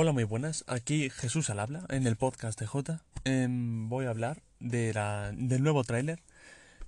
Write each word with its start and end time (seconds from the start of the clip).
Hola, 0.00 0.12
muy 0.12 0.22
buenas. 0.22 0.62
Aquí 0.68 1.10
Jesús 1.10 1.50
al 1.50 1.58
habla 1.58 1.84
en 1.88 2.06
el 2.06 2.14
podcast 2.14 2.56
de 2.60 2.68
J. 2.68 3.02
Em, 3.24 3.88
voy 3.88 4.06
a 4.06 4.10
hablar 4.10 4.44
de 4.60 4.94
la, 4.94 5.32
del 5.34 5.64
nuevo 5.64 5.82
tráiler 5.82 6.22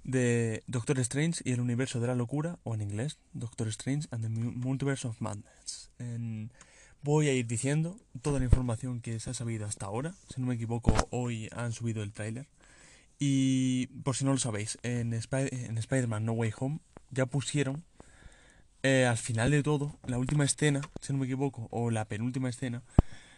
de 0.04 0.62
Doctor 0.68 1.00
Strange 1.00 1.42
y 1.44 1.50
el 1.50 1.60
universo 1.60 1.98
de 1.98 2.06
la 2.06 2.14
locura, 2.14 2.60
o 2.62 2.72
en 2.72 2.82
inglés, 2.82 3.18
Doctor 3.32 3.66
Strange 3.66 4.06
and 4.12 4.22
the 4.22 4.28
Multiverse 4.28 5.08
of 5.08 5.20
Madness. 5.20 5.90
voy 7.02 7.26
a 7.26 7.32
ir 7.32 7.48
diciendo 7.48 7.98
toda 8.22 8.38
la 8.38 8.44
información 8.44 9.00
que 9.00 9.18
se 9.18 9.30
ha 9.30 9.34
sabido 9.34 9.66
hasta 9.66 9.86
ahora. 9.86 10.14
Si 10.32 10.40
no 10.40 10.46
me 10.46 10.54
equivoco, 10.54 10.94
hoy 11.10 11.48
han 11.50 11.72
subido 11.72 12.04
el 12.04 12.12
tráiler. 12.12 12.46
Y 13.18 13.88
por 14.04 14.14
si 14.14 14.24
no 14.24 14.30
lo 14.30 14.38
sabéis, 14.38 14.78
en, 14.84 15.14
en 15.14 15.78
Spider-Man 15.78 16.24
No 16.24 16.34
Way 16.34 16.52
Home 16.60 16.78
ya 17.10 17.26
pusieron 17.26 17.82
eh, 18.82 19.06
al 19.06 19.18
final 19.18 19.50
de 19.50 19.62
todo, 19.62 19.98
la 20.06 20.18
última 20.18 20.44
escena, 20.44 20.80
si 21.00 21.12
no 21.12 21.18
me 21.18 21.26
equivoco, 21.26 21.68
o 21.70 21.90
la 21.90 22.06
penúltima 22.06 22.48
escena, 22.48 22.82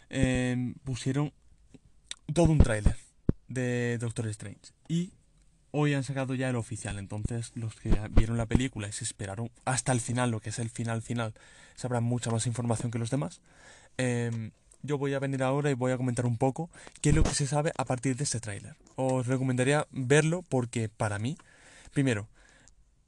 em, 0.09 0.75
pusieron 0.83 1.33
todo 2.33 2.51
un 2.51 2.59
tráiler 2.59 2.95
de 3.47 3.97
Doctor 3.99 4.27
Strange. 4.27 4.71
Y 4.87 5.11
hoy 5.71 5.93
han 5.93 6.03
sacado 6.03 6.35
ya 6.35 6.49
el 6.49 6.55
oficial. 6.55 6.97
Entonces, 6.97 7.51
los 7.55 7.75
que 7.75 7.89
vieron 8.11 8.37
la 8.37 8.45
película 8.45 8.87
y 8.87 8.91
se 8.93 9.03
esperaron 9.03 9.51
hasta 9.65 9.91
el 9.91 9.99
final, 9.99 10.31
lo 10.31 10.39
que 10.39 10.49
es 10.49 10.59
el 10.59 10.69
final 10.69 11.01
final, 11.01 11.33
sabrán 11.75 12.03
mucha 12.03 12.31
más 12.31 12.47
información 12.47 12.91
que 12.91 12.99
los 12.99 13.09
demás. 13.09 13.41
Em, 13.97 14.51
yo 14.81 14.97
voy 14.97 15.13
a 15.13 15.19
venir 15.19 15.43
ahora 15.43 15.71
y 15.71 15.73
voy 15.73 15.91
a 15.91 15.97
comentar 15.97 16.25
un 16.25 16.37
poco 16.37 16.69
qué 17.01 17.09
es 17.09 17.15
lo 17.15 17.23
que 17.23 17.33
se 17.33 17.47
sabe 17.47 17.71
a 17.77 17.85
partir 17.85 18.15
de 18.15 18.23
este 18.23 18.39
tráiler. 18.39 18.75
Os 18.95 19.27
recomendaría 19.27 19.87
verlo 19.91 20.43
porque 20.43 20.89
para 20.89 21.19
mí, 21.19 21.37
primero, 21.93 22.27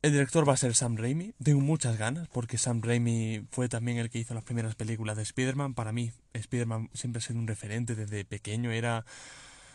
el 0.05 0.11
director 0.11 0.47
va 0.47 0.53
a 0.53 0.57
ser 0.57 0.75
Sam 0.75 0.97
Raimi. 0.97 1.33
Tengo 1.43 1.61
muchas 1.61 1.97
ganas 1.97 2.27
porque 2.27 2.59
Sam 2.59 2.79
Raimi 2.83 3.47
fue 3.49 3.67
también 3.69 3.97
el 3.97 4.11
que 4.11 4.19
hizo 4.19 4.35
las 4.35 4.43
primeras 4.43 4.75
películas 4.75 5.17
de 5.17 5.23
Spider-Man. 5.23 5.73
Para 5.73 5.91
mí, 5.91 6.11
Spider-Man 6.33 6.91
siempre 6.93 7.17
ha 7.17 7.21
sido 7.21 7.39
un 7.39 7.47
referente 7.47 7.95
desde 7.95 8.23
pequeño. 8.23 8.69
Era, 8.69 9.03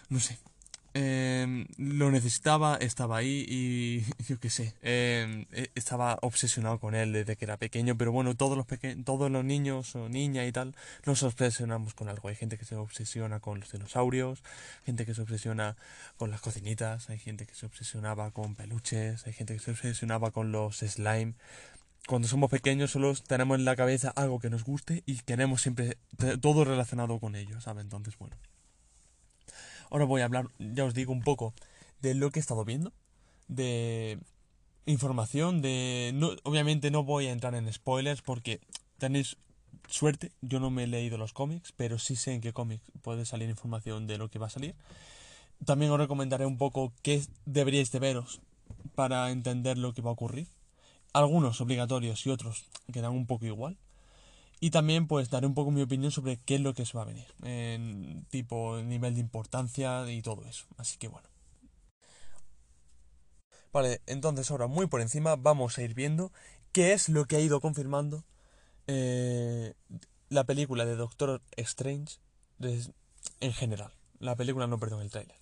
no 0.09 0.21
sé, 0.21 0.39
Em, 0.93 1.69
lo 1.77 2.11
necesitaba, 2.11 2.75
estaba 2.77 3.19
ahí 3.19 3.47
y 3.49 4.05
yo 4.29 4.41
qué 4.41 4.51
sé, 4.51 4.75
em, 4.83 5.47
e, 5.53 5.71
estaba 5.77 6.19
obsesionado 6.21 6.81
con 6.81 6.97
él 6.97 7.13
desde 7.13 7.37
que 7.37 7.45
era 7.45 7.57
pequeño, 7.59 7.97
pero 7.97 8.11
bueno, 8.11 8.35
todos 8.35 8.57
los, 8.57 8.67
todos 9.05 9.31
los 9.31 9.45
niños 9.45 9.95
o 9.95 10.09
niñas 10.09 10.49
y 10.49 10.53
tal 10.53 10.75
nos 11.07 11.23
obsesionamos 11.23 11.95
con 11.95 12.09
algo. 12.09 12.29
Hay 12.29 12.35
gente 12.35 12.59
que 12.59 12.65
se 12.65 12.75
obsesiona 12.75 13.39
con 13.39 13.61
los 13.61 13.71
dinosaurios, 13.71 14.43
gente 14.85 15.07
que 15.07 15.15
se 15.15 15.23
obsesiona 15.23 15.77
con 16.17 16.33
las 16.33 16.41
cocinitas, 16.41 17.09
hay 17.09 17.19
gente 17.21 17.47
que 17.47 17.55
se 17.55 17.67
obsesionaba 17.67 18.33
con 18.33 18.57
peluches, 18.57 19.27
hay 19.29 19.33
gente 19.33 19.55
que 19.55 19.61
se 19.61 19.71
obsesionaba 19.71 20.33
con 20.33 20.51
los 20.51 20.79
slime. 20.79 21.35
Cuando 22.09 22.27
somos 22.27 22.51
pequeños 22.51 22.91
solo 22.91 23.15
tenemos 23.15 23.59
en 23.59 23.65
la 23.65 23.77
cabeza 23.77 24.11
algo 24.17 24.41
que 24.41 24.51
nos 24.51 24.65
guste 24.65 25.05
y 25.07 25.19
queremos 25.21 25.63
siempre 25.63 25.99
todo 26.41 26.65
relacionado 26.65 27.21
con 27.21 27.37
ello, 27.37 27.61
¿sabes? 27.61 27.85
Entonces, 27.85 28.19
bueno. 28.19 28.37
Ahora 29.91 30.05
voy 30.05 30.23
a 30.23 30.25
hablar, 30.25 30.49
ya 30.59 30.85
os 30.85 30.95
digo, 30.95 31.13
un 31.13 31.23
poco 31.23 31.53
de 32.01 32.15
lo 32.15 32.31
que 32.31 32.39
he 32.39 32.43
estado 32.43 32.65
viendo, 32.65 32.93
de 33.49 34.19
información, 34.87 35.61
de... 35.63 36.13
No, 36.15 36.31
obviamente 36.45 36.91
no 36.91 37.05
voy 37.05 37.27
a 37.27 37.33
entrar 37.33 37.55
en 37.55 37.73
spoilers 37.73 38.23
porque 38.23 38.61
tenéis 38.99 39.37
suerte, 39.89 40.33
yo 40.41 40.61
no 40.61 40.71
me 40.71 40.85
he 40.85 40.87
leído 40.87 41.19
los 41.19 41.33
cómics, 41.33 41.73
pero 41.77 41.99
sí 41.99 42.17
sé 42.17 42.33
en 42.33 42.41
qué 42.41 42.53
cómics 42.53 42.85
puede 43.03 43.25
salir 43.25 43.51
información 43.51 44.07
de 44.07 44.19
lo 44.19 44.31
que 44.31 44.39
va 44.39 44.47
a 44.47 44.51
salir. 44.51 44.75
También 45.65 45.91
os 45.91 45.99
recomendaré 45.99 46.47
un 46.47 46.57
poco 46.57 46.93
qué 47.03 47.23
deberíais 47.45 47.91
de 47.93 47.99
veros 47.99 48.41
para 48.95 49.31
entender 49.31 49.77
lo 49.77 49.93
que 49.93 50.03
va 50.03 50.11
a 50.11 50.15
ocurrir. 50.15 50.47
Algunos 51.13 51.61
obligatorios 51.61 52.25
y 52.27 52.31
otros 52.31 52.67
quedan 52.93 53.13
un 53.13 53.27
poco 53.27 53.47
igual. 53.47 53.77
Y 54.61 54.71
también 54.71 55.07
pues 55.07 55.31
daré 55.31 55.47
un 55.47 55.55
poco 55.55 55.71
mi 55.71 55.81
opinión 55.81 56.13
sobre 56.13 56.37
qué 56.37 56.57
es 56.57 56.61
lo 56.61 56.75
que 56.75 56.85
se 56.85 56.97
va 56.97 57.03
a 57.03 57.07
venir, 57.07 57.27
en 57.43 58.27
tipo 58.31 58.79
nivel 58.83 59.15
de 59.15 59.21
importancia 59.21 60.11
y 60.11 60.21
todo 60.21 60.45
eso. 60.45 60.67
Así 60.77 60.99
que 60.99 61.09
bueno. 61.09 61.29
Vale, 63.73 64.03
entonces 64.07 64.51
ahora 64.51 64.67
muy 64.67 64.87
por 64.87 65.01
encima 65.01 65.37
vamos 65.37 65.79
a 65.79 65.83
ir 65.83 65.95
viendo 65.95 66.33
qué 66.73 66.93
es 66.93 67.09
lo 67.09 67.25
que 67.25 67.37
ha 67.37 67.41
ido 67.41 67.61
confirmando 67.61 68.25
eh, 68.87 69.75
la 70.29 70.45
película 70.45 70.85
de 70.85 70.97
Doctor 70.97 71.41
Strange 71.57 72.19
en 73.41 73.53
general. 73.53 73.93
La 74.19 74.37
película, 74.37 74.67
no, 74.67 74.79
perdón, 74.79 75.03
el 75.03 75.11
trailer. 75.11 75.37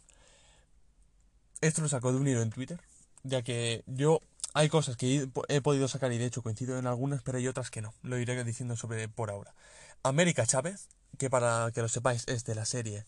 Esto 1.61 1.83
lo 1.83 1.89
sacó 1.89 2.13
de 2.13 2.19
un 2.19 2.29
hilo 2.29 2.43
en 2.43 2.51
Twitter, 2.51 2.81
ya 3.25 3.43
que 3.43 3.83
yo 3.87 4.21
hay 4.59 4.69
cosas 4.69 4.97
que 4.97 5.29
he 5.47 5.61
podido 5.61 5.87
sacar 5.87 6.13
y 6.13 6.19
de 6.19 6.27
hecho 6.27 6.43
coincido 6.43 6.81
en 6.81 6.89
algunas, 6.89 7.23
pero 7.23 7.39
hay 7.39 7.47
otras 7.47 7.71
que 7.71 7.81
no. 7.81 7.95
Lo 8.03 8.19
iré 8.19 8.43
diciendo 8.43 8.75
sobre 8.75 9.09
por 9.09 9.31
ahora. 9.31 9.55
América 10.03 10.47
Chávez, 10.47 10.89
que 11.17 11.31
para 11.31 11.71
que 11.73 11.81
lo 11.81 11.87
sepáis 11.87 12.25
es 12.27 12.45
de 12.45 12.57
la 12.57 12.65
serie 12.65 13.07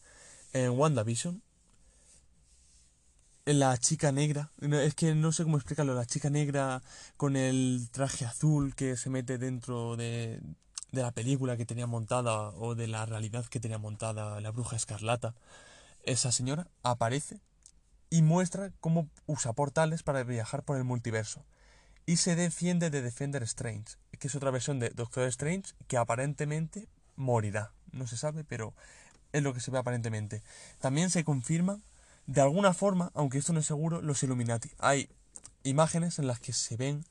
en 0.53 0.71
WandaVision. 0.71 1.43
La 3.47 3.77
chica 3.79 4.13
negra, 4.13 4.53
es 4.61 4.95
que 4.95 5.17
no 5.17 5.33
sé 5.33 5.43
cómo 5.43 5.57
explicarlo, 5.57 5.93
la 5.93 6.07
chica 6.07 6.31
negra 6.31 6.83
con 7.17 7.35
el 7.35 7.89
traje 7.91 8.27
azul 8.27 8.77
que 8.77 8.97
se 8.97 9.11
mete 9.11 9.37
dentro 9.37 9.97
de, 9.97 10.41
de 10.93 11.03
la 11.03 11.11
película 11.11 11.57
que 11.57 11.67
tenía 11.67 11.89
montada 11.89 12.51
o 12.51 12.77
de 12.77 12.87
la 12.87 13.07
realidad 13.07 13.45
que 13.47 13.59
tenía 13.59 13.79
montada 13.79 14.41
la 14.41 14.53
bruja 14.53 14.77
escarlata. 14.77 15.35
Esa 16.05 16.31
señora 16.31 16.69
aparece 16.85 17.41
y 18.11 18.23
muestra 18.23 18.73
cómo 18.81 19.09
usa 19.27 19.53
portales 19.53 20.03
para 20.03 20.25
viajar 20.25 20.65
por 20.65 20.77
el 20.77 20.85
multiverso. 20.85 21.45
Y 22.07 22.17
se 22.17 22.35
defiende 22.35 22.91
de 22.91 23.03
Defender 23.03 23.43
Strange, 23.45 23.97
que 24.19 24.27
es 24.27 24.35
otra 24.35 24.51
versión 24.51 24.81
de 24.81 24.91
Doctor 24.91 25.29
Strange 25.29 25.75
que 25.87 25.97
aparentemente 25.97 26.89
morirá. 27.15 27.73
No 27.93 28.07
se 28.09 28.17
sabe, 28.17 28.43
pero 28.43 28.75
es 29.33 29.43
lo 29.43 29.55
que 29.55 29.61
se 29.61 29.71
ve 29.71 29.79
aparentemente. 29.79 30.43
También 30.81 31.11
se 31.11 31.25
confirma, 31.25 31.81
de 32.27 32.41
alguna 32.41 32.75
forma, 32.75 33.13
aunque 33.15 33.39
esto 33.39 33.53
no 33.53 33.61
es 33.61 33.67
seguro, 33.67 34.03
los 34.03 34.23
Illuminati. 34.25 34.73
Hay 34.79 35.09
imágenes 35.63 36.19
en 36.19 36.27
las 36.27 36.41
que 36.41 36.53
se 36.53 36.77
ven 36.77 37.05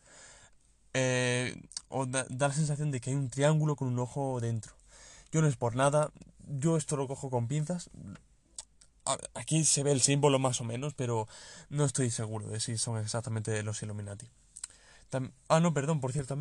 eh, 0.93 1.55
o 1.87 2.05
da, 2.05 2.25
da, 2.29 2.47
la 2.49 2.53
sensación 2.53 2.91
de 2.91 2.99
que 2.99 3.11
hay 3.11 3.15
un 3.15 3.29
triángulo 3.29 3.75
con 3.75 3.87
un 3.87 3.99
ojo 3.99 4.39
dentro. 4.41 4.73
Yo 5.31 5.41
no 5.41 5.47
es 5.47 5.55
por 5.55 5.75
nada, 5.75 6.11
yo 6.47 6.75
esto 6.75 6.97
lo 6.97 7.07
cojo 7.07 7.29
con 7.29 7.47
pinzas, 7.47 7.89
aquí 9.33 9.63
se 9.63 9.83
ve 9.83 9.91
el 9.91 10.01
símbolo 10.01 10.39
más 10.39 10.61
o 10.61 10.63
menos, 10.63 10.93
pero 10.93 11.27
no 11.69 11.85
estoy 11.85 12.09
seguro 12.09 12.47
de 12.47 12.59
si 12.59 12.77
son 12.77 12.97
exactamente 12.97 13.61
los 13.63 13.81
Illuminati. 13.83 14.27
ah, 15.47 15.59
no, 15.59 15.73
perdón, 15.73 15.99
por 15.99 16.13
cierto, 16.13 16.37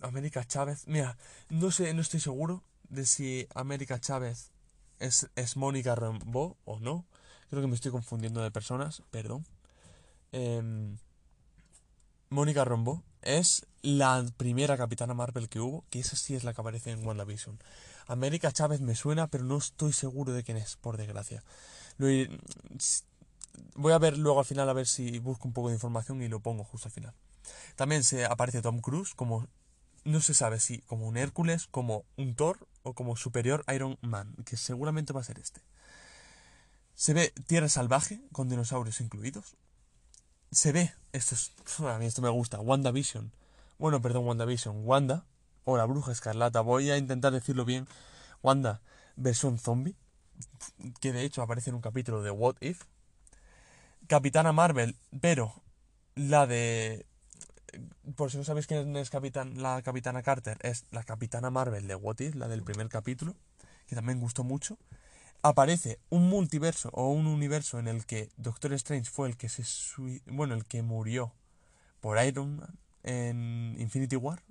América 0.00 0.44
Chávez. 0.44 0.86
Mira, 0.86 1.16
no 1.48 1.70
sé, 1.70 1.92
no 1.94 2.02
estoy 2.02 2.20
seguro 2.20 2.62
de 2.88 3.06
si 3.06 3.46
América 3.54 4.00
Chávez 4.00 4.50
es, 4.98 5.28
es 5.36 5.56
Mónica 5.56 5.94
Rambeau 5.94 6.56
o 6.64 6.78
no. 6.80 7.06
Creo 7.48 7.62
que 7.62 7.68
me 7.68 7.74
estoy 7.74 7.90
confundiendo 7.90 8.42
de 8.42 8.50
personas, 8.50 9.02
perdón. 9.10 9.44
Em, 10.32 10.96
Mónica 12.32 12.64
Rambeau 12.64 13.02
es 13.22 13.66
la 13.82 14.24
primera 14.36 14.76
Capitana 14.76 15.14
Marvel 15.14 15.48
que 15.48 15.58
hubo, 15.58 15.84
que 15.90 15.98
esa 15.98 16.14
sí 16.14 16.36
es 16.36 16.44
la 16.44 16.54
que 16.54 16.60
aparece 16.60 16.92
en 16.92 17.04
WandaVision. 17.04 17.58
América 18.06 18.52
Chávez 18.52 18.80
me 18.80 18.94
suena, 18.94 19.26
pero 19.26 19.42
no 19.42 19.58
estoy 19.58 19.92
seguro 19.92 20.32
de 20.32 20.44
quién 20.44 20.56
es, 20.56 20.76
por 20.76 20.96
desgracia. 20.96 21.42
Voy 21.98 23.92
a 23.92 23.98
ver 23.98 24.16
luego 24.16 24.38
al 24.38 24.44
final 24.44 24.68
a 24.68 24.72
ver 24.72 24.86
si 24.86 25.18
busco 25.18 25.48
un 25.48 25.54
poco 25.54 25.70
de 25.70 25.74
información 25.74 26.22
y 26.22 26.28
lo 26.28 26.38
pongo 26.38 26.62
justo 26.62 26.86
al 26.86 26.92
final. 26.92 27.14
También 27.74 28.04
se 28.04 28.24
aparece 28.24 28.62
Tom 28.62 28.80
Cruise 28.80 29.12
como 29.16 29.48
no 30.04 30.20
se 30.20 30.32
sabe 30.32 30.60
si 30.60 30.78
como 30.82 31.08
un 31.08 31.16
Hércules, 31.16 31.66
como 31.66 32.04
un 32.16 32.36
Thor 32.36 32.68
o 32.84 32.94
como 32.94 33.16
superior 33.16 33.64
Iron 33.74 33.98
Man, 34.02 34.36
que 34.44 34.56
seguramente 34.56 35.12
va 35.12 35.20
a 35.20 35.24
ser 35.24 35.40
este. 35.40 35.62
Se 36.94 37.12
ve 37.12 37.32
Tierra 37.48 37.68
Salvaje 37.68 38.22
con 38.30 38.48
dinosaurios 38.48 39.00
incluidos. 39.00 39.56
Se 40.52 40.72
ve, 40.72 40.92
esto 41.12 41.36
es, 41.36 41.52
a 41.80 41.98
mí 41.98 42.06
esto 42.06 42.22
me 42.22 42.28
gusta, 42.28 42.60
WandaVision. 42.60 43.30
Bueno, 43.78 44.02
perdón, 44.02 44.26
WandaVision, 44.26 44.84
Wanda 44.84 45.24
o 45.64 45.76
la 45.76 45.84
bruja 45.84 46.10
escarlata, 46.10 46.60
voy 46.60 46.90
a 46.90 46.96
intentar 46.96 47.32
decirlo 47.32 47.64
bien, 47.64 47.86
Wanda 48.42 48.80
versión 49.14 49.58
zombie, 49.58 49.94
que 51.00 51.12
de 51.12 51.22
hecho 51.22 51.42
aparece 51.42 51.70
en 51.70 51.76
un 51.76 51.82
capítulo 51.82 52.22
de 52.22 52.30
What 52.32 52.56
If, 52.60 52.84
Capitana 54.08 54.52
Marvel, 54.52 54.96
pero 55.20 55.62
la 56.16 56.46
de... 56.48 57.06
Por 58.16 58.32
si 58.32 58.38
no 58.38 58.42
sabéis 58.42 58.66
quién 58.66 58.96
es 58.96 59.10
Capitán, 59.10 59.62
la 59.62 59.80
Capitana 59.82 60.22
Carter, 60.22 60.58
es 60.62 60.84
la 60.90 61.04
Capitana 61.04 61.50
Marvel 61.50 61.86
de 61.86 61.94
What 61.94 62.18
If, 62.18 62.34
la 62.34 62.48
del 62.48 62.64
primer 62.64 62.88
capítulo, 62.88 63.36
que 63.86 63.94
también 63.94 64.18
gustó 64.18 64.42
mucho. 64.42 64.78
Aparece 65.42 65.98
un 66.10 66.28
multiverso 66.28 66.90
o 66.92 67.08
un 67.08 67.26
universo 67.26 67.78
en 67.78 67.88
el 67.88 68.04
que 68.04 68.30
Doctor 68.36 68.74
Strange 68.74 69.10
fue 69.10 69.28
el 69.28 69.36
que 69.36 69.48
se 69.48 69.64
bueno, 70.26 70.54
el 70.54 70.66
que 70.66 70.82
murió 70.82 71.32
por 72.00 72.22
Iron 72.22 72.56
Man 72.56 72.78
en 73.02 73.76
Infinity 73.78 74.16
War, 74.16 74.42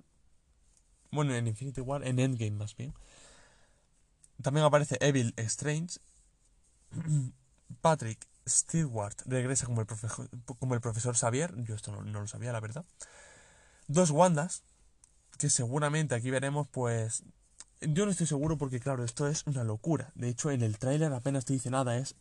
bueno, 1.10 1.34
en 1.34 1.46
Infinity 1.46 1.80
War, 1.80 2.06
en 2.06 2.18
Endgame 2.18 2.52
más 2.52 2.76
bien. 2.76 2.94
También 4.42 4.64
aparece 4.64 4.96
Evil 5.00 5.34
Strange. 5.36 5.98
Patrick 7.80 8.26
Stewart 8.48 9.14
regresa 9.26 9.66
como 9.66 9.80
el, 9.80 9.86
como 10.58 10.74
el 10.74 10.80
profesor 10.80 11.16
Xavier. 11.16 11.54
Yo 11.62 11.74
esto 11.74 11.92
no, 11.92 12.02
no, 12.02 12.20
lo 12.20 12.26
sabía, 12.26 12.52
la 12.52 12.60
verdad. 12.60 12.84
Dos 13.86 14.10
Wandas, 14.10 14.62
que 15.38 15.50
seguramente 15.50 16.14
aquí 16.14 16.30
veremos, 16.30 16.68
pues, 16.68 17.24
yo 17.80 18.04
no 18.04 18.10
estoy 18.10 18.26
seguro 18.26 18.58
porque, 18.58 18.80
claro, 18.80 19.04
esto 19.04 19.26
es 19.26 19.46
una 19.46 19.64
locura. 19.64 20.12
De 20.14 20.28
hecho, 20.28 20.50
en 20.50 20.62
el 20.62 20.78
tráiler 20.78 21.12
apenas 21.12 21.44
te 21.44 21.52
dice 21.52 21.70
nada, 21.70 21.96
es... 21.96 22.14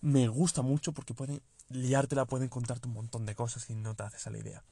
Me 0.00 0.26
gusta 0.26 0.62
mucho 0.62 0.92
porque 0.92 1.14
pueden 1.14 1.40
liártela, 1.68 2.24
pueden 2.24 2.48
contarte 2.48 2.88
un 2.88 2.94
montón 2.94 3.24
de 3.26 3.34
cosas 3.34 3.68
y 3.70 3.74
no 3.74 3.94
te 3.94 4.02
haces 4.02 4.26
a 4.26 4.30
la 4.30 4.38
idea. 4.38 4.64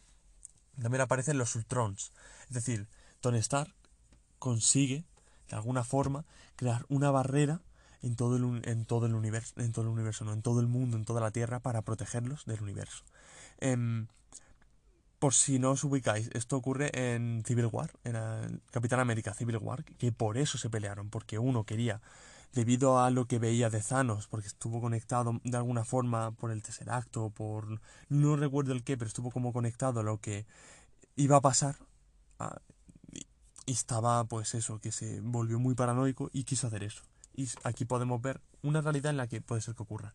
También 0.81 1.01
aparecen 1.01 1.39
los 1.39 1.55
Ultrons. 1.55 2.13
Es 2.49 2.55
decir, 2.55 2.89
Tony 3.21 3.39
Stark 3.39 3.73
consigue, 4.39 5.05
de 5.49 5.57
alguna 5.57 5.85
forma, 5.85 6.25
crear 6.57 6.85
una 6.89 7.11
barrera 7.11 7.61
en 8.03 8.17
todo 8.17 8.37
el, 8.37 8.63
en 8.65 8.87
todo 8.87 9.07
el 9.07 9.15
universo, 9.15 9.55
en 9.61 9.73
todo 9.73 9.85
el 9.85 9.91
universo, 9.91 10.25
no, 10.25 10.33
en 10.33 10.43
todo 10.43 10.61
el 10.61 10.67
mundo, 10.67 10.97
en 10.97 11.05
toda 11.05 11.21
la 11.21 11.31
Tierra, 11.31 11.61
para 11.61 11.83
protegerlos 11.83 12.47
del 12.47 12.63
universo. 12.63 13.05
Em, 13.59 14.09
por 15.21 15.35
si 15.35 15.59
no 15.59 15.73
os 15.73 15.85
ubicáis, 15.85 16.31
esto 16.33 16.57
ocurre 16.57 16.91
en 16.95 17.45
Civil 17.47 17.67
War, 17.67 17.93
en 18.05 18.63
Capitán 18.71 19.01
América 19.01 19.35
Civil 19.35 19.59
War, 19.59 19.85
que 19.85 20.13
por 20.13 20.39
eso 20.39 20.57
se 20.57 20.71
pelearon, 20.71 21.11
porque 21.11 21.39
uno 21.39 21.65
quería, 21.65 22.01
debido 22.55 22.99
a 22.99 23.11
lo 23.11 23.27
que 23.27 23.39
veía 23.39 23.69
de 23.69 23.83
Thanos, 23.83 24.27
porque 24.27 24.49
estuvo 24.49 24.81
conectado 24.81 25.39
de 25.45 25.57
alguna 25.59 25.85
forma 25.85 26.33
por 26.33 26.51
el 26.51 26.63
Tesseracto, 26.63 27.29
por... 27.29 27.81
no 28.09 28.35
recuerdo 28.37 28.73
el 28.73 28.83
qué, 28.83 28.97
pero 28.97 29.09
estuvo 29.09 29.31
como 29.31 29.53
conectado 29.53 30.01
a 30.01 30.03
lo 30.03 30.19
que 30.19 30.47
iba 31.17 31.37
a 31.37 31.43
pasar, 31.43 31.77
y 33.67 33.73
estaba 33.73 34.25
pues 34.25 34.55
eso, 34.55 34.81
que 34.81 34.91
se 34.91 35.21
volvió 35.21 35.59
muy 35.59 35.75
paranoico 35.75 36.31
y 36.33 36.45
quiso 36.45 36.67
hacer 36.67 36.83
eso. 36.83 37.03
Y 37.35 37.47
aquí 37.63 37.85
podemos 37.85 38.23
ver 38.23 38.41
una 38.63 38.81
realidad 38.81 39.11
en 39.11 39.19
la 39.19 39.29
que 39.29 39.43
puede 39.43 39.61
ser 39.61 39.75
que 39.75 39.83
ocurra. 39.83 40.15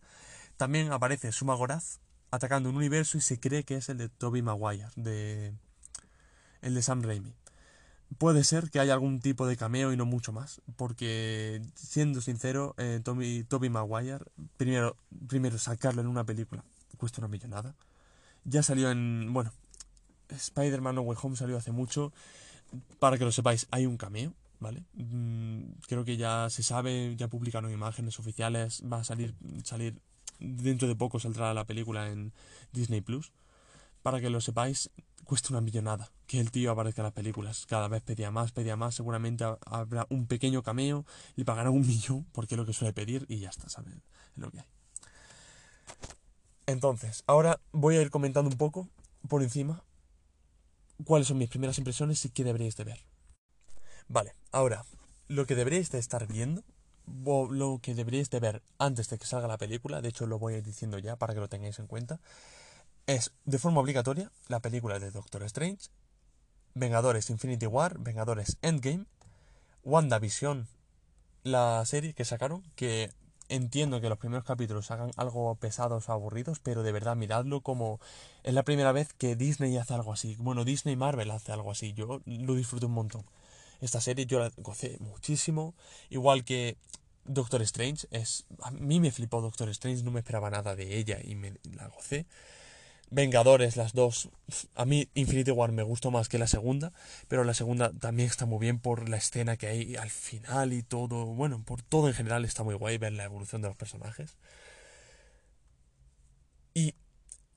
También 0.57 0.92
aparece 0.92 1.31
Suma 1.31 1.54
Goraz, 1.54 2.00
atacando 2.35 2.69
un 2.69 2.77
universo 2.77 3.17
y 3.17 3.21
se 3.21 3.39
cree 3.39 3.63
que 3.63 3.75
es 3.75 3.89
el 3.89 3.97
de 3.97 4.09
Toby 4.09 4.41
Maguire, 4.41 4.87
de 4.95 5.53
el 6.61 6.73
de 6.73 6.81
Sam 6.81 7.01
Raimi. 7.01 7.33
Puede 8.17 8.43
ser 8.43 8.69
que 8.69 8.79
haya 8.79 8.93
algún 8.93 9.19
tipo 9.19 9.47
de 9.47 9.57
cameo 9.57 9.91
y 9.91 9.97
no 9.97 10.05
mucho 10.05 10.31
más, 10.31 10.61
porque 10.75 11.61
siendo 11.75 12.21
sincero, 12.21 12.75
eh, 12.77 13.01
Toby 13.03 13.69
Maguire, 13.69 14.25
primero, 14.57 14.95
primero 15.27 15.57
sacarlo 15.57 16.01
en 16.01 16.07
una 16.07 16.23
película 16.23 16.63
cuesta 16.95 17.21
una 17.21 17.27
millonada. 17.27 17.75
Ya 18.43 18.63
salió 18.63 18.91
en, 18.91 19.31
bueno, 19.33 19.51
Spider-Man 20.29 20.95
No 20.95 21.01
Way 21.01 21.17
Home 21.21 21.35
salió 21.35 21.57
hace 21.57 21.71
mucho. 21.71 22.13
Para 22.99 23.17
que 23.17 23.25
lo 23.25 23.31
sepáis, 23.31 23.67
hay 23.71 23.85
un 23.85 23.97
cameo, 23.97 24.33
¿vale? 24.59 24.83
Mm, 24.93 25.73
creo 25.87 26.03
que 26.03 26.17
ya 26.17 26.49
se 26.49 26.63
sabe, 26.63 27.15
ya 27.15 27.27
publicaron 27.27 27.71
imágenes 27.71 28.19
oficiales, 28.19 28.83
va 28.91 28.99
a 28.99 29.03
salir, 29.03 29.35
salir 29.63 30.01
dentro 30.39 30.87
de 30.87 30.95
poco 30.95 31.19
saldrá 31.19 31.53
la 31.53 31.65
película 31.65 32.09
en 32.09 32.33
Disney 32.71 33.01
Plus. 33.01 33.31
Para 34.01 34.21
que 34.21 34.29
lo 34.29 34.39
sepáis, 34.39 34.91
cuesta 35.23 35.49
una 35.49 35.61
millonada 35.61 36.11
que 36.27 36.39
el 36.39 36.51
tío 36.51 36.71
aparezca 36.71 37.01
en 37.01 37.05
las 37.05 37.13
películas. 37.13 37.65
Cada 37.65 37.87
vez 37.87 38.01
pedía 38.01 38.31
más, 38.31 38.51
pedía 38.51 38.75
más. 38.75 38.95
Seguramente 38.95 39.43
habrá 39.65 40.05
un 40.09 40.27
pequeño 40.27 40.63
cameo, 40.63 41.05
le 41.35 41.45
pagarán 41.45 41.73
un 41.73 41.85
millón, 41.85 42.25
porque 42.31 42.55
es 42.55 42.57
lo 42.57 42.65
que 42.65 42.73
suele 42.73 42.93
pedir, 42.93 43.25
y 43.27 43.39
ya 43.39 43.49
está, 43.49 43.67
¿sabes? 43.69 43.95
Es 43.95 44.37
lo 44.37 44.51
que 44.51 44.59
hay. 44.59 44.65
Entonces, 46.67 47.23
ahora 47.27 47.59
voy 47.71 47.97
a 47.97 48.01
ir 48.01 48.09
comentando 48.09 48.49
un 48.49 48.57
poco 48.57 48.89
por 49.27 49.43
encima 49.43 49.83
cuáles 51.03 51.27
son 51.27 51.37
mis 51.37 51.49
primeras 51.49 51.77
impresiones 51.77 52.23
y 52.25 52.29
qué 52.29 52.43
deberíais 52.43 52.75
de 52.75 52.83
ver. 52.83 53.05
Vale, 54.07 54.35
ahora, 54.51 54.85
lo 55.27 55.45
que 55.45 55.55
deberíais 55.55 55.91
de 55.91 55.99
estar 55.99 56.27
viendo 56.27 56.63
lo 57.07 57.80
que 57.81 57.96
deberíais 57.96 58.30
de 58.30 58.40
ver 58.40 58.62
antes 58.78 59.10
de 59.10 59.18
que 59.18 59.25
salga 59.25 59.48
la 59.48 59.57
película, 59.57 60.02
de 60.02 60.10
hecho 60.10 60.25
lo 60.25 60.40
voy 60.40 60.56
a 60.56 60.57
ir 60.57 60.63
diciendo 60.63 60.98
ya 61.00 61.16
para 61.16 61.34
que 61.34 61.40
lo 61.40 61.50
tengáis 61.50 61.80
en 61.80 61.88
cuenta, 61.88 62.19
es 63.07 63.31
de 63.46 63.60
forma 63.60 63.81
obligatoria 63.81 64.31
la 64.48 64.60
película 64.60 65.00
de 65.00 65.12
Doctor 65.12 65.44
Strange, 65.44 65.90
Vengadores 66.74 67.30
Infinity 67.30 67.68
War, 67.68 68.00
Vengadores 68.00 68.57
Endgame, 68.62 69.06
WandaVision, 69.84 70.68
la 71.44 71.86
serie 71.86 72.13
que 72.13 72.25
sacaron, 72.25 72.63
que 72.75 73.12
entiendo 73.50 74.02
que 74.02 74.10
los 74.10 74.18
primeros 74.18 74.44
capítulos 74.44 74.90
hagan 74.92 75.12
algo 75.18 75.56
pesados 75.56 76.10
o 76.10 76.12
aburridos, 76.12 76.60
pero 76.60 76.84
de 76.84 76.92
verdad 76.92 77.16
miradlo 77.16 77.62
como 77.62 78.00
es 78.44 78.54
la 78.54 78.63
primera 78.63 78.92
vez 78.92 79.13
que 79.13 79.36
Disney 79.36 79.78
hace 79.78 79.94
algo 79.94 80.12
así. 80.12 80.36
Bueno, 80.40 80.66
Disney 80.66 80.96
Marvel 80.96 81.31
hace 81.31 81.52
algo 81.52 81.72
así, 81.72 81.94
yo 81.94 82.22
lo 82.25 82.56
disfruto 82.56 82.88
un 82.88 82.94
montón. 82.94 83.24
Esta 83.85 84.01
serie 84.01 84.25
yo 84.25 84.39
la 84.39 84.51
gocé 84.57 84.97
muchísimo, 84.99 85.75
igual 86.09 86.43
que 86.43 86.77
Doctor 87.23 87.61
Strange. 87.61 88.07
Es, 88.09 88.45
a 88.61 88.71
mí 88.71 88.99
me 88.99 89.11
flipó 89.11 89.41
Doctor 89.41 89.69
Strange, 89.69 90.03
no 90.03 90.11
me 90.11 90.19
esperaba 90.19 90.49
nada 90.49 90.75
de 90.75 90.97
ella 90.97 91.19
y 91.23 91.35
me 91.35 91.53
la 91.75 91.87
gocé. 91.87 92.25
Vengadores, 93.11 93.77
las 93.77 93.93
dos. 93.93 94.29
A 94.73 94.85
mí 94.85 95.07
Infinity 95.13 95.51
War 95.51 95.71
me 95.71 95.83
gustó 95.83 96.09
más 96.09 96.27
que 96.29 96.39
la 96.39 96.47
segunda, 96.47 96.93
pero 97.27 97.43
la 97.43 97.53
segunda 97.53 97.91
también 97.93 98.27
está 98.27 98.47
muy 98.47 98.59
bien 98.59 98.79
por 98.79 99.07
la 99.07 99.17
escena 99.17 99.55
que 99.55 99.67
hay 99.67 99.95
al 99.95 100.09
final 100.09 100.73
y 100.73 100.81
todo. 100.81 101.25
Bueno, 101.25 101.63
por 101.63 101.83
todo 101.83 102.07
en 102.07 102.15
general 102.15 102.43
está 102.43 102.63
muy 102.63 102.73
guay 102.73 102.97
ver 102.97 103.13
la 103.13 103.25
evolución 103.25 103.61
de 103.61 103.67
los 103.67 103.77
personajes. 103.77 104.35
Y 106.73 106.95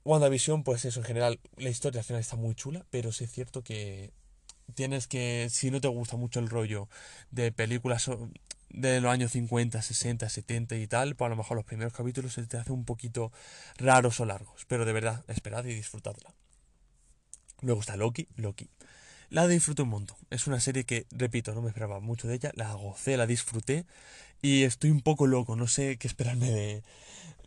WandaVision, 0.04 0.62
pues 0.62 0.84
eso, 0.84 1.00
en 1.00 1.06
general, 1.06 1.40
la 1.56 1.70
historia 1.70 2.00
al 2.00 2.04
final 2.04 2.20
está 2.20 2.36
muy 2.36 2.54
chula, 2.54 2.84
pero 2.90 3.12
sí 3.12 3.24
es 3.24 3.32
cierto 3.32 3.62
que 3.62 4.12
tienes 4.74 5.06
que, 5.06 5.48
si 5.50 5.70
no 5.70 5.80
te 5.80 5.88
gusta 5.88 6.16
mucho 6.16 6.40
el 6.40 6.48
rollo 6.48 6.88
de 7.30 7.52
películas 7.52 8.10
de 8.70 9.00
los 9.00 9.10
años 9.10 9.32
50, 9.32 9.80
60, 9.80 10.28
70 10.28 10.76
y 10.76 10.86
tal, 10.86 11.16
pues 11.16 11.26
a 11.26 11.30
lo 11.30 11.36
mejor 11.36 11.56
los 11.56 11.64
primeros 11.64 11.92
capítulos 11.92 12.34
se 12.34 12.46
te 12.46 12.56
hace 12.56 12.72
un 12.72 12.84
poquito 12.84 13.32
raros 13.76 14.20
o 14.20 14.24
largos. 14.24 14.64
Pero 14.66 14.84
de 14.84 14.92
verdad, 14.92 15.24
esperad 15.28 15.64
y 15.64 15.74
disfrutadla. 15.74 16.34
Me 17.62 17.72
gusta 17.72 17.96
Loki, 17.96 18.28
Loki. 18.36 18.70
La 19.30 19.46
disfruto 19.46 19.82
un 19.82 19.90
montón. 19.90 20.16
Es 20.30 20.46
una 20.46 20.60
serie 20.60 20.84
que, 20.84 21.06
repito, 21.10 21.54
no 21.54 21.60
me 21.60 21.68
esperaba 21.68 22.00
mucho 22.00 22.28
de 22.28 22.34
ella. 22.36 22.52
La 22.54 22.72
gocé, 22.72 23.16
la 23.16 23.26
disfruté. 23.26 23.84
Y 24.40 24.62
estoy 24.62 24.90
un 24.90 25.02
poco 25.02 25.26
loco. 25.26 25.56
No 25.56 25.66
sé 25.66 25.98
qué 25.98 26.08
esperarme 26.08 26.50
de. 26.50 26.82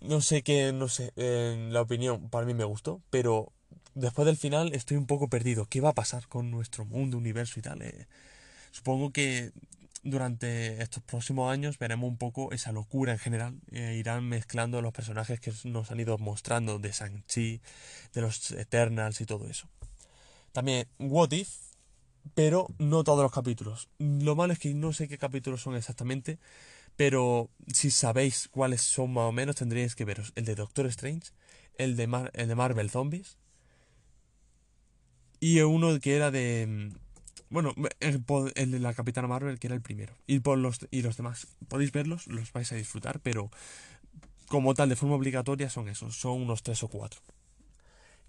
No 0.01 0.21
sé 0.21 0.43
qué, 0.43 0.73
no 0.73 0.89
sé. 0.89 1.13
la 1.15 1.81
opinión 1.81 2.29
para 2.29 2.45
mí 2.45 2.53
me 2.53 2.65
gustó. 2.65 3.01
Pero 3.09 3.51
después 3.95 4.25
del 4.25 4.37
final 4.37 4.73
estoy 4.73 4.97
un 4.97 5.07
poco 5.07 5.27
perdido. 5.27 5.65
¿Qué 5.65 5.81
va 5.81 5.89
a 5.89 5.93
pasar 5.93 6.27
con 6.27 6.51
nuestro 6.51 6.85
mundo, 6.85 7.17
universo 7.17 7.59
y 7.59 7.63
tal? 7.63 7.81
Eh, 7.81 8.07
supongo 8.71 9.11
que 9.11 9.51
durante 10.03 10.81
estos 10.81 11.03
próximos 11.03 11.51
años 11.51 11.77
veremos 11.77 12.09
un 12.09 12.17
poco 12.17 12.51
esa 12.51 12.71
locura 12.71 13.13
en 13.13 13.19
general. 13.19 13.59
Eh, 13.71 13.97
irán 13.99 14.27
mezclando 14.27 14.81
los 14.81 14.93
personajes 14.93 15.39
que 15.39 15.53
nos 15.65 15.91
han 15.91 15.99
ido 15.99 16.17
mostrando 16.17 16.79
de 16.79 16.91
Shang-Chi, 16.91 17.61
de 18.13 18.21
los 18.21 18.51
Eternals 18.51 19.21
y 19.21 19.25
todo 19.25 19.47
eso. 19.47 19.67
También 20.51 20.87
What 20.99 21.31
If, 21.31 21.49
pero 22.33 22.67
no 22.77 23.03
todos 23.03 23.23
los 23.23 23.31
capítulos. 23.31 23.89
Lo 23.99 24.35
malo 24.35 24.53
es 24.53 24.59
que 24.59 24.73
no 24.73 24.93
sé 24.93 25.07
qué 25.07 25.17
capítulos 25.17 25.61
son 25.61 25.75
exactamente, 25.75 26.39
pero 26.95 27.49
si 27.73 27.91
sabéis 27.91 28.47
cuáles 28.49 28.81
son 28.81 29.13
más 29.13 29.23
o 29.23 29.31
menos, 29.31 29.55
tendríais 29.55 29.95
que 29.95 30.05
veros 30.05 30.33
el 30.35 30.45
de 30.45 30.55
Doctor 30.55 30.87
Strange, 30.87 31.31
el 31.77 31.95
de, 31.95 32.29
el 32.33 32.47
de 32.47 32.55
Marvel 32.55 32.89
Zombies 32.89 33.37
y 35.41 35.59
uno 35.59 35.99
que 35.99 36.15
era 36.15 36.31
de 36.31 36.93
bueno, 37.51 37.75
el, 37.99 38.71
de 38.71 38.79
la 38.79 38.93
Capitana 38.93 39.27
Marvel, 39.27 39.59
que 39.59 39.67
era 39.67 39.75
el 39.75 39.81
primero. 39.81 40.15
Y, 40.25 40.39
por 40.39 40.57
los, 40.57 40.87
y 40.89 41.01
los 41.01 41.17
demás, 41.17 41.47
podéis 41.67 41.91
verlos, 41.91 42.27
los 42.27 42.53
vais 42.53 42.71
a 42.71 42.75
disfrutar, 42.75 43.19
pero 43.19 43.51
como 44.47 44.73
tal, 44.73 44.87
de 44.87 44.95
forma 44.95 45.15
obligatoria, 45.15 45.69
son 45.69 45.89
esos, 45.89 46.15
son 46.15 46.41
unos 46.41 46.63
tres 46.63 46.81
o 46.83 46.87
cuatro. 46.87 47.19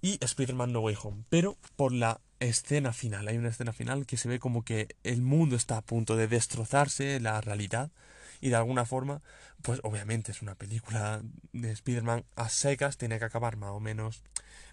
Y 0.01 0.19
Spider-Man 0.21 0.73
No 0.73 0.81
Way 0.81 0.97
Home. 1.05 1.25
Pero 1.29 1.57
por 1.77 1.93
la 1.93 2.21
escena 2.41 2.93
final, 2.93 3.29
hay 3.29 3.39
una 3.39 3.51
escena 3.51 3.73
final 3.73 4.07
que 4.07 4.17
se 4.17 4.29
ve 4.29 4.41
como 4.41 4.65
que 4.65 4.89
el 5.05 5.23
mundo 5.23 5.55
está 5.55 5.77
a 5.77 5.83
punto 5.83 6.17
de 6.17 6.27
destrozarse, 6.27 7.21
la 7.21 7.41
realidad. 7.41 7.93
Y 8.41 8.49
de 8.49 8.57
alguna 8.57 8.85
forma, 8.87 9.23
pues 9.63 9.79
obviamente 9.85 10.33
es 10.33 10.43
una 10.43 10.57
película 10.57 11.23
de 11.53 11.71
Spider-Man 11.71 12.25
a 12.35 12.49
secas, 12.49 12.97
tiene 12.99 13.21
que 13.21 13.25
acabar 13.25 13.57
más 13.57 13.71
o 13.71 13.79
menos 13.79 14.25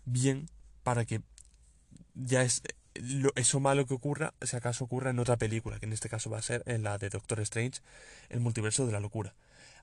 bien 0.06 0.50
para 0.82 1.06
que 1.06 1.22
ya 2.20 2.44
es 2.44 2.62
eso 3.36 3.60
malo 3.60 3.86
que 3.86 3.94
ocurra, 3.94 4.34
si 4.42 4.56
acaso 4.56 4.84
ocurra 4.84 5.12
en 5.12 5.20
otra 5.20 5.38
película, 5.38 5.80
que 5.80 5.86
en 5.86 5.94
este 5.94 6.10
caso 6.10 6.30
va 6.30 6.40
a 6.40 6.42
ser 6.42 6.64
en 6.66 6.84
la 6.84 6.98
de 6.98 7.10
Doctor 7.10 7.40
Strange, 7.42 7.82
el 8.30 8.40
multiverso 8.40 8.86
de 8.86 8.92
la 8.92 9.00
locura. 9.00 9.36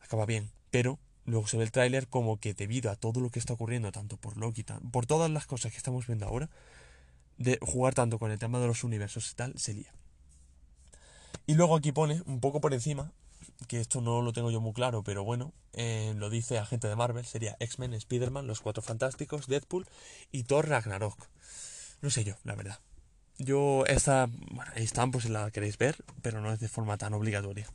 Acaba 0.02 0.26
bien, 0.26 0.50
pero 0.70 0.98
luego 1.24 1.46
se 1.46 1.56
ve 1.56 1.64
el 1.64 1.72
tráiler 1.72 2.08
como 2.08 2.38
que 2.38 2.54
debido 2.54 2.90
a 2.90 2.96
todo 2.96 3.20
lo 3.20 3.30
que 3.30 3.38
está 3.38 3.54
ocurriendo, 3.54 3.90
tanto 3.92 4.16
por 4.16 4.36
Loki, 4.36 4.64
por 4.92 5.06
todas 5.06 5.30
las 5.30 5.46
cosas 5.46 5.72
que 5.72 5.78
estamos 5.78 6.06
viendo 6.06 6.26
ahora, 6.26 6.50
de 7.38 7.58
jugar 7.62 7.94
tanto 7.94 8.18
con 8.18 8.30
el 8.30 8.38
tema 8.38 8.60
de 8.60 8.66
los 8.66 8.84
universos 8.84 9.30
y 9.30 9.34
tal, 9.34 9.58
se 9.58 9.74
lía. 9.74 9.92
Y 11.46 11.54
luego 11.54 11.76
aquí 11.76 11.92
pone, 11.92 12.22
un 12.26 12.40
poco 12.40 12.60
por 12.60 12.74
encima, 12.74 13.12
que 13.68 13.80
esto 13.80 14.00
no 14.00 14.22
lo 14.22 14.32
tengo 14.32 14.50
yo 14.50 14.60
muy 14.60 14.72
claro, 14.72 15.02
pero 15.02 15.24
bueno, 15.24 15.52
eh, 15.72 16.12
lo 16.16 16.30
dice 16.30 16.58
agente 16.58 16.88
de 16.88 16.96
Marvel, 16.96 17.24
sería 17.24 17.56
X-Men, 17.60 17.94
Spider-Man, 17.94 18.46
Los 18.46 18.60
Cuatro 18.60 18.82
Fantásticos, 18.82 19.46
Deadpool 19.46 19.86
y 20.32 20.44
Thor 20.44 20.68
Ragnarok. 20.68 21.28
No 22.00 22.10
sé 22.10 22.24
yo, 22.24 22.34
la 22.44 22.54
verdad. 22.54 22.78
Yo 23.38 23.84
esta, 23.86 24.26
bueno, 24.26 24.70
ahí 24.74 24.84
están 24.84 25.10
por 25.10 25.22
si 25.22 25.28
la 25.28 25.50
queréis 25.50 25.76
ver, 25.76 25.96
pero 26.22 26.40
no 26.40 26.52
es 26.52 26.60
de 26.60 26.68
forma 26.68 26.96
tan 26.96 27.12
obligatoria. 27.12 27.66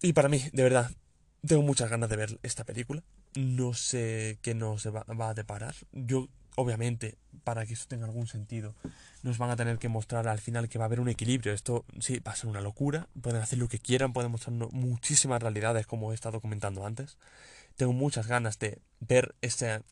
Y 0.00 0.12
para 0.12 0.28
mí, 0.28 0.42
de 0.52 0.62
verdad, 0.62 0.90
tengo 1.46 1.62
muchas 1.62 1.90
ganas 1.90 2.08
de 2.08 2.16
ver 2.16 2.38
esta 2.42 2.64
película. 2.64 3.02
No 3.34 3.74
sé 3.74 4.38
qué 4.42 4.54
nos 4.54 4.86
va, 4.86 5.28
a 5.28 5.34
deparar. 5.34 5.74
Yo 5.92 6.28
obviamente, 6.56 7.16
para 7.44 7.66
que 7.66 7.74
eso 7.74 7.86
tenga 7.88 8.04
algún 8.04 8.26
sentido, 8.26 8.74
nos 9.22 9.38
van 9.38 9.50
a 9.50 9.56
tener 9.56 9.78
que 9.78 9.88
mostrar 9.88 10.28
al 10.28 10.38
final 10.38 10.68
que 10.68 10.78
va 10.78 10.84
a 10.84 10.86
haber 10.86 11.00
un 11.00 11.08
equilibrio. 11.08 11.52
Esto 11.52 11.84
sí 11.98 12.20
va 12.20 12.32
a 12.32 12.36
ser 12.36 12.50
una 12.50 12.60
locura. 12.60 13.08
Pueden 13.20 13.42
hacer 13.42 13.58
lo 13.58 13.68
que 13.68 13.78
quieran, 13.78 14.12
pueden 14.12 14.30
mostrar 14.30 14.54
muchísimas 14.72 15.42
realidades, 15.42 15.86
como 15.86 16.12
he 16.12 16.14
estado 16.14 16.40
comentando 16.40 16.86
antes. 16.86 17.16
Tengo 17.76 17.92
muchas 17.92 18.26
ganas 18.26 18.58
de 18.58 18.80
ver 19.00 19.34
esa, 19.40 19.82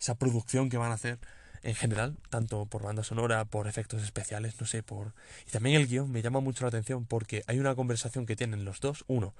esa 0.00 0.14
producción 0.14 0.70
que 0.70 0.78
van 0.78 0.92
a 0.92 0.94
hacer 0.94 1.18
en 1.64 1.74
general, 1.74 2.16
tanto 2.28 2.66
por 2.66 2.82
banda 2.82 3.02
sonora, 3.02 3.44
por 3.46 3.66
efectos 3.66 4.02
especiales, 4.02 4.60
no 4.60 4.66
sé, 4.66 4.82
por... 4.82 5.14
Y 5.48 5.50
también 5.50 5.80
el 5.80 5.88
guion 5.88 6.10
me 6.12 6.22
llama 6.22 6.40
mucho 6.40 6.64
la 6.64 6.68
atención 6.68 7.06
porque 7.06 7.42
hay 7.46 7.58
una 7.58 7.74
conversación 7.74 8.26
que 8.26 8.36
tienen 8.36 8.64
los 8.64 8.80
dos. 8.80 9.04
Uno, 9.08 9.34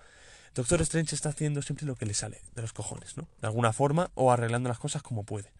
Doctor 0.54 0.80
Strange 0.82 1.14
está 1.14 1.28
haciendo 1.28 1.62
siempre 1.62 1.86
lo 1.86 1.96
que 1.96 2.06
le 2.06 2.14
sale 2.14 2.40
de 2.54 2.62
los 2.62 2.72
cojones, 2.72 3.16
¿no? 3.16 3.28
De 3.40 3.46
alguna 3.46 3.72
forma 3.72 4.10
o 4.14 4.32
arreglando 4.32 4.68
las 4.68 4.78
cosas 4.78 5.02
como 5.02 5.24
puede. 5.24 5.52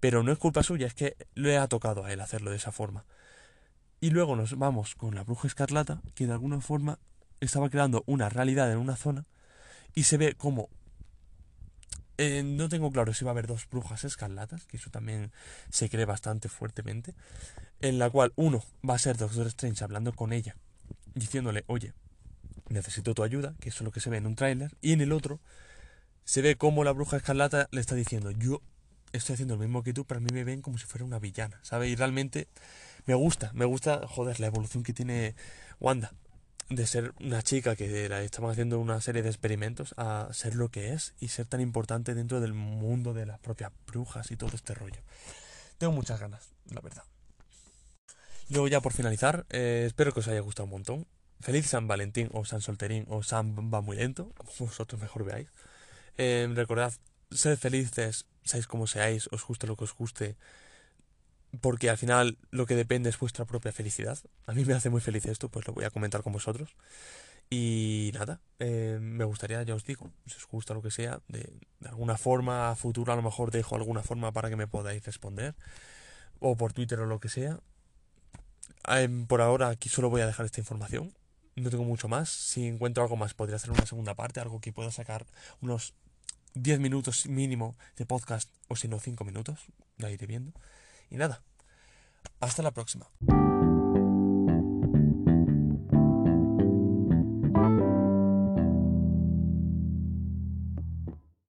Pero 0.00 0.22
no 0.22 0.32
es 0.32 0.38
culpa 0.38 0.62
suya, 0.62 0.86
es 0.86 0.94
que 0.94 1.16
le 1.34 1.58
ha 1.58 1.68
tocado 1.68 2.04
a 2.04 2.12
él 2.12 2.20
hacerlo 2.20 2.50
de 2.50 2.56
esa 2.56 2.72
forma. 2.72 3.04
Y 4.00 4.10
luego 4.10 4.36
nos 4.36 4.56
vamos 4.58 4.94
con 4.94 5.14
la 5.14 5.22
bruja 5.22 5.48
escarlata, 5.48 6.00
que 6.14 6.26
de 6.26 6.32
alguna 6.32 6.60
forma 6.60 6.98
estaba 7.40 7.68
creando 7.68 8.04
una 8.06 8.28
realidad 8.28 8.70
en 8.72 8.78
una 8.78 8.96
zona 8.96 9.26
y 9.94 10.04
se 10.04 10.16
ve 10.16 10.34
como... 10.34 10.68
Eh, 12.18 12.42
no 12.42 12.68
tengo 12.68 12.90
claro 12.90 13.12
si 13.12 13.24
va 13.24 13.30
a 13.30 13.32
haber 13.32 13.46
dos 13.46 13.68
brujas 13.70 14.04
escarlatas, 14.04 14.64
que 14.66 14.78
eso 14.78 14.90
también 14.90 15.32
se 15.70 15.90
cree 15.90 16.06
bastante 16.06 16.48
fuertemente, 16.48 17.14
en 17.80 17.98
la 17.98 18.08
cual 18.08 18.32
uno 18.36 18.64
va 18.88 18.94
a 18.94 18.98
ser 18.98 19.16
Doctor 19.16 19.46
Strange 19.48 19.84
hablando 19.84 20.12
con 20.12 20.32
ella, 20.32 20.56
diciéndole, 21.14 21.64
oye, 21.66 21.92
necesito 22.68 23.14
tu 23.14 23.22
ayuda, 23.22 23.54
que 23.60 23.68
eso 23.68 23.78
es 23.78 23.84
lo 23.84 23.92
que 23.92 24.00
se 24.00 24.08
ve 24.08 24.16
en 24.16 24.26
un 24.26 24.34
tráiler, 24.34 24.74
y 24.80 24.92
en 24.92 25.02
el 25.02 25.12
otro 25.12 25.40
se 26.24 26.40
ve 26.42 26.56
como 26.56 26.84
la 26.84 26.92
bruja 26.92 27.18
escarlata 27.18 27.68
le 27.70 27.80
está 27.80 27.94
diciendo, 27.94 28.30
yo 28.30 28.62
estoy 29.12 29.34
haciendo 29.34 29.56
lo 29.56 29.62
mismo 29.62 29.82
que 29.82 29.92
tú, 29.92 30.04
pero 30.04 30.18
a 30.18 30.22
mí 30.22 30.30
me 30.32 30.44
ven 30.44 30.62
como 30.62 30.78
si 30.78 30.86
fuera 30.86 31.04
una 31.04 31.18
villana, 31.18 31.58
¿sabes? 31.62 31.90
Y 31.90 31.96
realmente 31.96 32.48
me 33.04 33.14
gusta, 33.14 33.52
me 33.54 33.64
gusta, 33.64 34.06
joder, 34.08 34.40
la 34.40 34.46
evolución 34.46 34.82
que 34.82 34.92
tiene 34.92 35.34
Wanda. 35.80 36.12
De 36.68 36.86
ser 36.86 37.14
una 37.20 37.42
chica 37.42 37.76
que 37.76 38.08
la 38.08 38.22
estaban 38.22 38.50
haciendo 38.50 38.80
una 38.80 39.00
serie 39.00 39.22
de 39.22 39.28
experimentos 39.28 39.94
a 39.96 40.28
ser 40.32 40.56
lo 40.56 40.68
que 40.68 40.92
es 40.92 41.14
y 41.20 41.28
ser 41.28 41.46
tan 41.46 41.60
importante 41.60 42.14
dentro 42.14 42.40
del 42.40 42.54
mundo 42.54 43.14
de 43.14 43.24
las 43.24 43.38
propias 43.38 43.72
brujas 43.86 44.30
y 44.32 44.36
todo 44.36 44.50
este 44.54 44.74
rollo. 44.74 45.00
Tengo 45.78 45.92
muchas 45.92 46.20
ganas, 46.20 46.50
la 46.70 46.80
verdad. 46.80 47.04
Luego 48.48 48.68
ya 48.68 48.80
por 48.80 48.92
finalizar, 48.92 49.46
eh, 49.50 49.84
espero 49.86 50.12
que 50.12 50.20
os 50.20 50.28
haya 50.28 50.40
gustado 50.40 50.64
un 50.64 50.70
montón. 50.70 51.06
Feliz 51.40 51.66
San 51.66 51.86
Valentín 51.86 52.30
o 52.32 52.44
San 52.44 52.60
Solterín 52.60 53.04
o 53.08 53.22
San 53.22 53.54
va 53.72 53.80
muy 53.80 53.96
lento, 53.96 54.32
como 54.36 54.50
vosotros 54.58 55.00
mejor 55.00 55.24
veáis. 55.24 55.48
Eh, 56.16 56.48
recordad, 56.54 56.92
sed 57.30 57.58
felices, 57.58 58.26
seáis 58.42 58.66
como 58.66 58.86
seáis, 58.86 59.28
os 59.32 59.44
guste 59.44 59.66
lo 59.66 59.76
que 59.76 59.84
os 59.84 59.94
guste, 59.94 60.36
porque 61.60 61.90
al 61.90 61.98
final 61.98 62.38
lo 62.50 62.66
que 62.66 62.74
depende 62.74 63.10
es 63.10 63.18
vuestra 63.18 63.44
propia 63.44 63.72
felicidad. 63.72 64.18
A 64.46 64.52
mí 64.52 64.64
me 64.64 64.74
hace 64.74 64.90
muy 64.90 65.00
feliz 65.00 65.26
esto, 65.26 65.48
pues 65.48 65.66
lo 65.66 65.72
voy 65.72 65.84
a 65.84 65.90
comentar 65.90 66.22
con 66.22 66.32
vosotros. 66.32 66.76
Y 67.48 68.10
nada, 68.14 68.40
eh, 68.58 68.98
me 69.00 69.24
gustaría, 69.24 69.62
ya 69.62 69.74
os 69.74 69.84
digo, 69.84 70.10
si 70.26 70.36
os 70.36 70.46
gusta 70.48 70.74
lo 70.74 70.82
que 70.82 70.90
sea, 70.90 71.20
de, 71.28 71.48
alguna 71.84 72.18
forma, 72.18 72.70
a 72.70 72.76
futuro 72.76 73.12
a 73.12 73.16
lo 73.16 73.22
mejor 73.22 73.52
dejo 73.52 73.76
alguna 73.76 74.02
forma 74.02 74.32
para 74.32 74.50
que 74.50 74.56
me 74.56 74.66
podáis 74.66 75.04
responder, 75.04 75.54
o 76.40 76.56
por 76.56 76.72
Twitter 76.72 76.98
o 77.00 77.06
lo 77.06 77.20
que 77.20 77.28
sea. 77.28 77.60
Em, 78.88 79.26
por 79.26 79.40
ahora 79.40 79.68
aquí 79.68 79.88
solo 79.88 80.10
voy 80.10 80.22
a 80.22 80.26
dejar 80.26 80.46
esta 80.46 80.60
información, 80.60 81.14
no 81.54 81.70
tengo 81.70 81.84
mucho 81.84 82.08
más. 82.08 82.28
Si 82.30 82.66
encuentro 82.66 83.02
algo 83.02 83.16
más, 83.16 83.34
podría 83.34 83.56
hacer 83.56 83.70
una 83.70 83.86
segunda 83.86 84.14
parte, 84.14 84.40
algo 84.40 84.60
que 84.60 84.72
pueda 84.72 84.90
sacar 84.90 85.26
unos 85.60 85.94
10 86.54 86.80
minutos 86.80 87.26
mínimo 87.26 87.76
de 87.96 88.06
podcast, 88.06 88.50
o 88.68 88.76
si 88.76 88.88
no 88.88 88.98
5 88.98 89.24
minutos, 89.24 89.60
lo 89.98 90.08
iré 90.10 90.26
viendo. 90.26 90.52
Y 91.10 91.16
nada, 91.16 91.42
hasta 92.40 92.62
la 92.62 92.72
próxima. 92.72 93.06